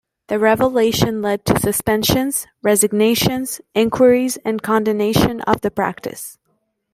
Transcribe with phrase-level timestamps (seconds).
[0.29, 6.39] The revelation led to suspensions, resignations, inquiries and condemnation of the practice.